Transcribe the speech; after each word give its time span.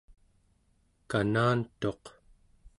kana'antuq 1.09 2.03